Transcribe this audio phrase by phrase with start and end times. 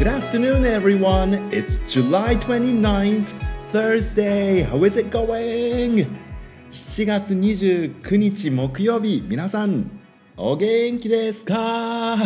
[0.00, 1.52] Good afternoon, everyone.
[1.52, 3.34] It's July 29th,
[3.70, 4.62] Thursday.
[4.62, 6.08] How is it going?
[6.70, 9.90] 7月29日木曜日、皆さん、
[10.38, 12.16] お元気ですか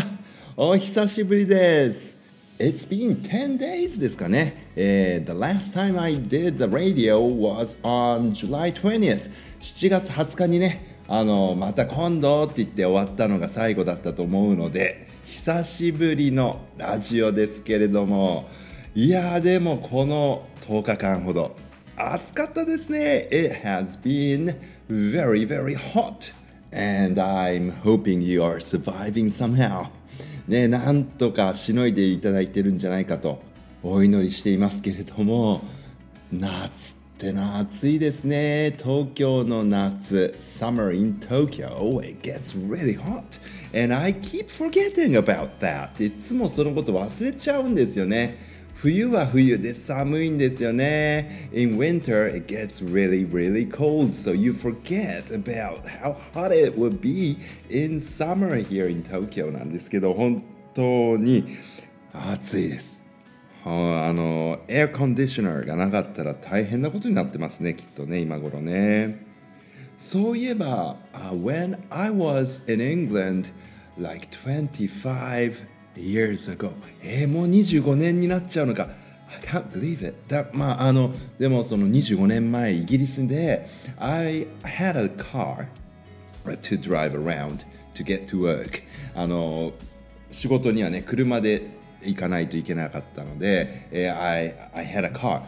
[0.56, 2.16] お久しぶりです。
[2.60, 4.70] It's been 10 days ですかね。
[4.76, 9.32] えー、the last time I did the radio was on July 20th.
[9.58, 15.08] 7月20日にね、あの、また今度って言って終わったのが最後だったと思うので、
[15.44, 18.48] 久しぶりのラジオですけれども、
[18.94, 21.54] いやでもこの10日間ほど
[21.98, 23.28] 暑かったですね。
[23.30, 26.32] It has been very, very hot.
[26.72, 29.88] And I'm hoping you are surviving somehow.
[30.48, 33.42] ね、なんとかしのいでいただいてるんじゃないかと
[33.82, 35.60] お祈りしていますけれども
[36.32, 43.22] 夏っての暑いですね東京の夏 Summer in Tokyo it gets really hot
[43.72, 48.36] and I keep forgetting about that いつもそのこと忘れちゃうんですよね
[48.74, 51.48] 冬は冬で寒いんですよね。
[51.54, 57.38] In winter, it gets really, really cold, so you forget about how hot it would be
[57.70, 60.42] in summer here in Tokyo なんですけど、本
[60.74, 61.46] 当に
[62.12, 63.03] 暑いです。
[63.70, 69.24] あの、エアコンディショナーがなかったら大変なことになってますね、きっとね、今頃ね。
[69.96, 73.52] そういえば、uh, when I was in England
[73.98, 76.72] like 25 years ago.
[77.02, 78.88] えー、もう25年になっちゃうのか。
[79.30, 80.14] I can't believe it.
[80.28, 85.66] だまああのでもその25年前イギリスで I had a car
[86.44, 88.82] to drive around to get to work.
[89.14, 89.72] あの
[90.30, 91.66] 仕事にはね車で
[92.04, 95.42] 行かないといけなかったので、えー、I, I had a car.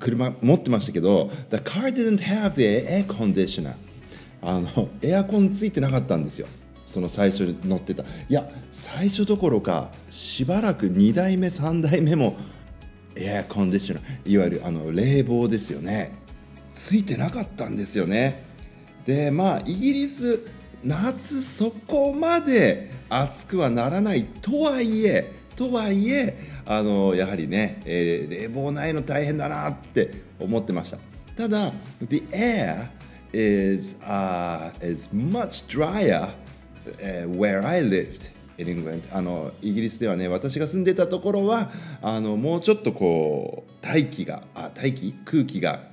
[0.00, 3.74] 車持ってましたけど The car didn't have the air conditioner.
[4.42, 6.46] あのエアコンついてなかったんですよ。
[6.86, 8.02] その最初に乗ってた。
[8.02, 12.36] いや最初どころかしばらく2代目3代目も
[13.14, 16.12] エアコンディショナーいわゆるあの冷房ですよね。
[16.72, 18.44] ついてなかったんですよね。
[19.06, 20.44] でまあイギリス
[20.84, 25.30] 夏そこまで暑くはならないとはいえ
[25.62, 26.36] とはいえ
[26.66, 30.98] あのやはりね、えー、冷房ないの大変だなって思ってました。
[31.36, 32.88] ただ The air
[33.32, 36.30] is,、uh, is much drier
[36.98, 39.02] uh, where I lived in England.
[39.16, 41.70] あのイギリスではね私が住んでたところは
[42.02, 45.14] あのもうちょっとこう大気があ大気？
[45.24, 45.91] 空気が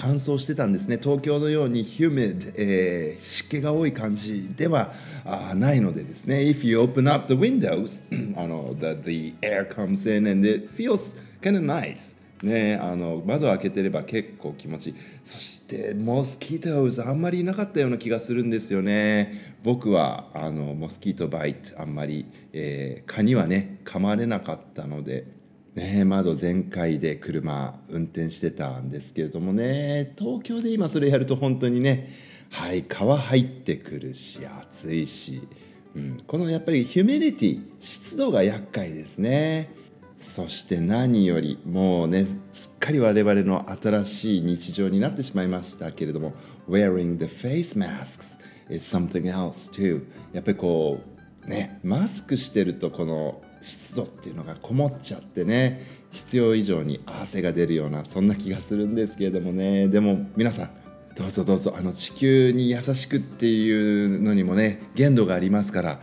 [0.00, 1.00] 乾燥してたんですね。
[1.02, 4.92] 東京のように humid、えー、湿気が多い感じでは
[5.24, 6.36] あないのでですね。
[6.36, 8.04] If you open up the windows
[8.38, 12.16] あの the, the air comes in and it feels kind of nice.
[12.44, 14.94] ねあの窓開けてれば結構気持ちいい。
[15.24, 19.56] そしてモスキートウズあんまりいなかったような気がするんですよね。
[19.64, 25.37] 僕はあのモスキートバイトあんまり、えー、蚊にはね噛まれなかったので。
[25.74, 32.08] ね、窓全開で車運転してたんですけれどもね東京で今それやると本当にね
[32.50, 35.46] はい川入ってくるし暑いし、
[35.94, 39.70] うん、このやっぱりヒュミディティ湿度が厄介ですね。
[40.16, 46.34] そして何よりもうねすっかり我々の新しい日常になってしまいましたけれども
[46.68, 48.36] Wearing the face masks
[48.68, 51.07] is something else too やっぱりこう
[51.48, 59.88] ねマスクしてるとこの湿度っていうのがこもっちゃってね必要以上に汗が出るようなそんな気がするんですけれどもね。
[59.88, 60.70] でも皆さん
[61.16, 66.00] どうぞどうぞあの地球に優しくっていうのにもね限度がありますから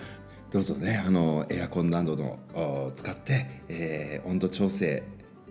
[0.51, 5.03] どうぞねあのエアコンなどの使って、えー、温度調整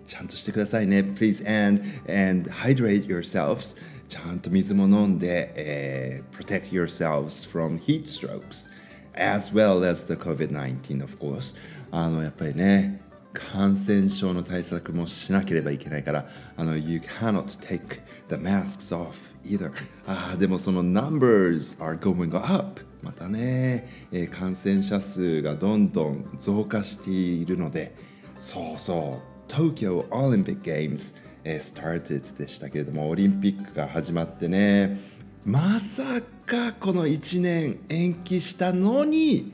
[0.05, 0.99] ちゃんとしてくださいね。
[0.99, 3.75] Please and, and hydrate yourselves
[4.07, 8.69] ちゃんと水も飲んで、えー、protect yourselves from heat strokes
[9.15, 11.55] as well as the COVID-19 of course.
[11.91, 13.01] あのやっぱりね
[13.33, 19.71] 感染症の対策もしなければいけないからあの You cannot take the masks off either.
[20.07, 22.81] ああでもその numbers are going up.
[23.05, 27.93] またね、えー、感染者数がどんどん増加しているので
[28.39, 31.13] そうそう東京オリンピックゲームズ、
[31.43, 34.99] えー、started でしたけれどもオリンピックが始まってね
[35.45, 39.53] まさかこの1年延期したのに、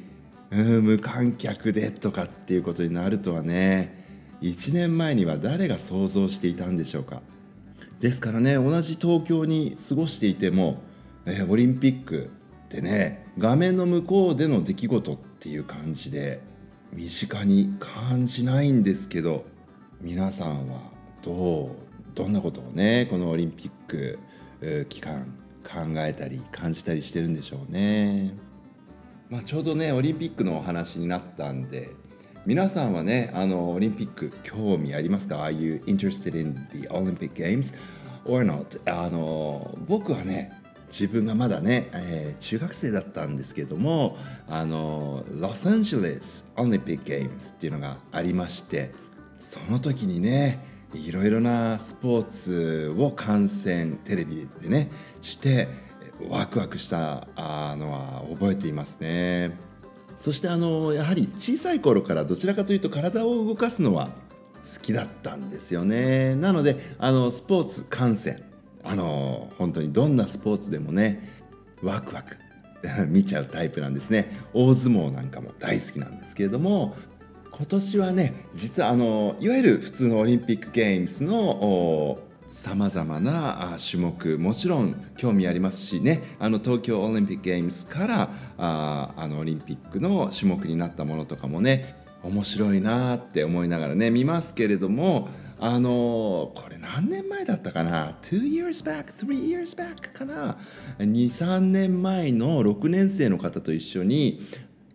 [0.50, 4.00] うん、無観客でとかっていうことになるとはね。
[4.42, 7.22] 1年前には誰が想像していたんでしょうか。
[8.00, 10.82] ですからね同じ東京に過ごしていても、
[11.26, 12.32] えー、オリンピック
[12.66, 16.42] ってね画面の向こうでの出来事っていう感じで
[16.94, 19.46] 身近に感じないんですけど
[20.00, 20.80] 皆さんは
[21.22, 21.70] どう
[22.16, 24.18] どんなことをねこのオリンピック
[24.90, 28.34] 期間考えたり感じたりしてるんでしょうね。
[29.30, 31.92] まあ、ちょうどねオリンピックのお話になったんで
[32.46, 37.74] 皆さんはねあのオリンピック興味ありますか？Are you interested in the Olympic Games
[38.26, 38.82] or not?
[38.86, 40.52] あの僕はね
[40.88, 44.18] 自分がまだね、えー、中学生だったんですけども
[44.50, 48.92] あのロサンゼルスオリンピックゲームズっていうのがありまして
[49.38, 54.92] その時にねいろいろなスポーツを観戦テレビでね
[55.22, 55.70] して
[56.30, 59.58] ワクワクしたのは覚えていますね。
[60.16, 64.10] そしてあのやはり小さい頃からどちらかというと体を動かすのは
[64.64, 66.36] 好きだったんですよね。
[66.36, 68.44] なのであのスポーツ観戦
[68.84, 71.44] あの本当にどんなスポーツでもね
[71.82, 72.36] ワクワク
[73.08, 74.38] 見ちゃうタイプなんですね。
[74.54, 76.96] 大相撲なんかも大好きなんですけれども
[77.52, 82.20] 今年はね実はあのいわゆる普通のオリンピックゲームズの
[82.50, 95.28] さまざまな種目もちろん興味ありますしねあの東京オリンピックゲームズからああのオリンピックの種目になったものとかもね面白いなって思いながらね見ますけれども
[95.60, 100.12] あのこれ何年前だったかな ?2 years back, 3 years back?
[100.12, 100.58] かな
[100.98, 104.42] ?2、3年前の6年生の方と一緒に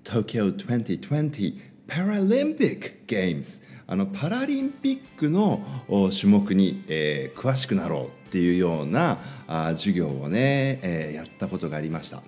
[0.02, 5.65] Tokyo 2020パラリンピックゲームズあのパラリンピックの
[6.11, 12.23] 種目に、えー、詳しくなろうっていうようなあ授業をね、えー、やったことがありました。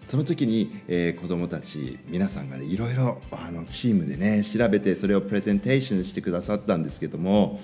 [0.00, 7.60] その時に、えー、子どもたち皆さんがねいろいろあのチームでね調べてそれをプレゼンテーションしてくださったんですけども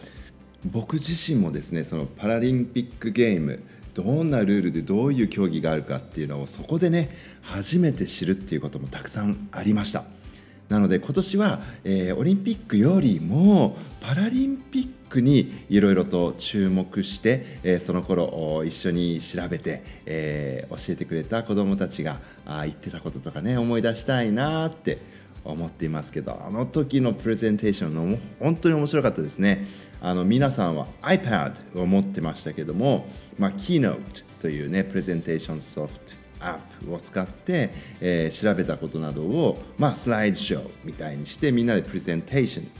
[0.65, 7.11] 僕自身もですねそのパラリンピックゲームどんなルールでどういう競技があるかっていうのをそこでね
[7.43, 10.05] 初めて知るっていうこともたくさんありました
[10.71, 24.99] なので今年は、えー、オリンピックよりもパラリンピックにいろいろと注目して、えー、その頃一緒に調べて、えー、教えてくれた子どもたちがあ言ってたこととかね思い出したいなって
[25.45, 29.67] 思っていますけどあの時のプレゼンテーションの本当に面白かったですね。
[30.01, 33.07] あの皆さんは iPad を持ってましたけども、
[33.39, 33.99] まあ、Keynote
[34.41, 36.20] というねプレゼンテーションソフト。
[36.41, 37.71] アップを使って、
[38.01, 42.71] えー、調べたことなどを、まあ、スライドショーみたいにしてみんなでプレゼンテーション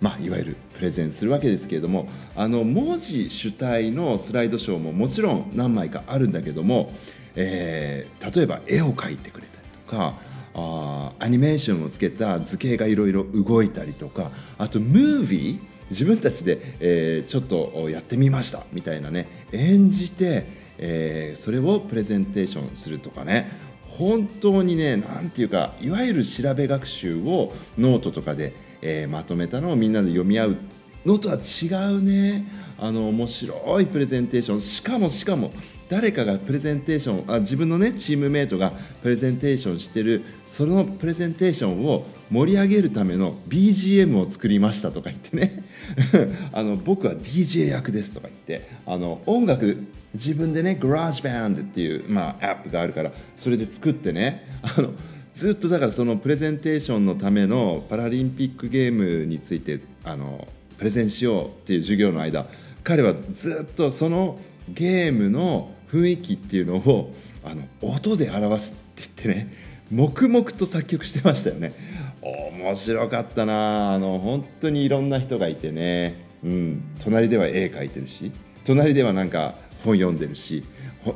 [0.00, 6.92] まあ、いわゆるプレゼンするわけですけれどもあの文字主体のスライドショーももちろん何枚かあるんだけども、
[7.36, 10.14] えー、例えば絵を描いてくれたりとか
[10.54, 23.48] あアニメーションをつけた図形がいろいろ動いたりとかあとムービー自分たちで、えー、ちょっとやってみましたみたいなね演じて、えー、それをプレゼンテーションするとかね
[23.82, 30.56] 本当にね何て言うかいわゆる調べ学習をノートとかでえー、まとめたのをみんなで読み合う
[31.04, 32.46] のとは違うね
[32.78, 34.60] あの面白いプレゼンテーション。
[34.60, 35.52] しかもしかも
[35.90, 38.72] 誰かがプレゼンテーションあ自分のねチームメイトが
[39.02, 45.64] プレゼンテーションしてるそのプレゼンテーションを盛り上げるための BGM を作りましたとか言ってね。
[46.54, 49.84] あの僕は DJ 役ですとか言ってあの音楽
[50.14, 54.90] 自分でね GarageBand っていう、まあ、アップがあるからそれで作ってねあの
[55.32, 60.46] ずっとだからそのプレゼンテーションのためのパラリンピックゲームについてあの
[60.78, 62.46] プレゼンしようっていう授業の間
[62.84, 64.38] 彼はずっとその
[64.68, 67.14] ゲームの雰囲気っていうのを
[67.44, 69.52] あの音で表すって言ってね
[69.90, 71.74] 黙々と作曲してましたよね。
[72.22, 73.92] 面白かったな。
[73.92, 78.30] あの本当にいろんな人がいてね、うん、隣では絵描いてるし
[78.64, 80.64] 隣ではなんか本読んでるし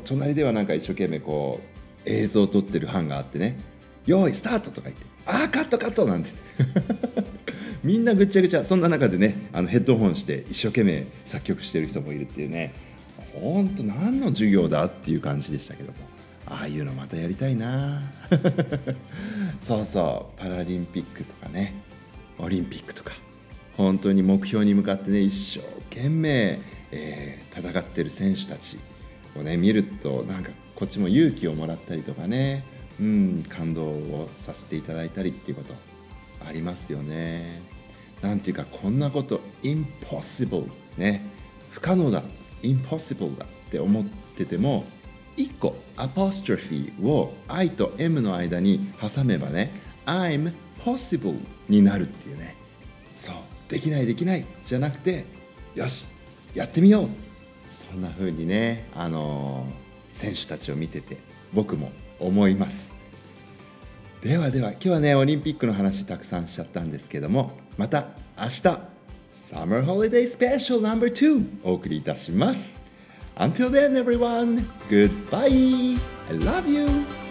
[0.04, 3.58] 隣ではなんか一生懸命こう映像を撮ってる班があってね。
[4.06, 6.30] 用意スタートとか言ってああカットカットなんて
[7.82, 12.75] みんなぐちゃぐちゃそんな中でねあのヘッドホンして一生懸命作曲してる人もいるっていうね。
[13.34, 15.98] ほんと何の授業だっていう感じでしたけども。
[16.46, 18.02] ああいうのまたやりたいな。
[19.60, 20.40] そうそう。
[20.40, 21.74] パラリンピックとかね。
[22.38, 23.12] オリンピックとか。
[23.76, 25.60] 本当に目標に向かってね一生
[25.94, 26.60] 懸命、
[26.92, 28.78] えー、戦ってる選手たち
[29.36, 32.64] をね見るとなんかこっちも勇気をもらったりとかね。
[33.00, 35.74] うん感動をさせていただいたりっていうこと
[36.46, 37.62] ありますよね。
[38.22, 41.22] なんていうかこんなこと impossible ね。
[41.70, 42.22] 不可能だ。
[42.64, 44.04] Impossible だって思っ
[44.37, 44.85] てても
[45.37, 49.73] 1個アポストロフィーを I と M の間に挟めばね
[50.06, 52.56] I'm possible になるっていうね。
[53.14, 53.35] そう。
[53.68, 55.25] できないできないじゃなくて
[55.75, 56.06] よし
[56.54, 57.09] やってみよう。
[57.66, 61.16] そんな風にねあのー、選手たちを見てて
[61.52, 61.90] 僕も
[62.21, 62.92] 思います。
[64.23, 68.93] ではでは今日はねオリンピックの話たくさんしちゃったんですけどもまた明日
[69.33, 72.81] Summer Holiday Special No.2 お送りいたします
[73.38, 75.97] Until then everyone, goodbye!
[76.29, 77.22] I love you!